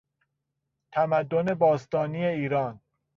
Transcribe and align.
تمدن 0.93 1.53
باستانی 1.53 2.25
ایران 2.25 2.81